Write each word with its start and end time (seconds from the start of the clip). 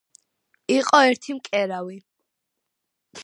იყო 0.75 1.01
ერთი 1.09 1.35
მკერავი, 1.41 1.99